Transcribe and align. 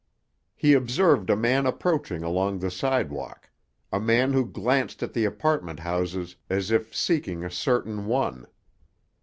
He 0.55 0.73
observed 0.73 1.29
a 1.29 1.35
man 1.35 1.67
approaching 1.67 2.23
along 2.23 2.57
the 2.57 2.71
sidewalk, 2.71 3.51
a 3.93 3.99
man 3.99 4.33
who 4.33 4.47
glanced 4.47 5.03
at 5.03 5.13
the 5.13 5.25
apartment 5.25 5.81
houses 5.81 6.37
as 6.49 6.71
if 6.71 6.95
seeking 6.95 7.43
a 7.45 7.51
certain 7.51 8.07
one. 8.07 8.47